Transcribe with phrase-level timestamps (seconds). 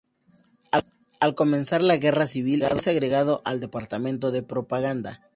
[1.19, 5.21] Al comenzar la Guerra Civil es agregado al departamento de propaganda.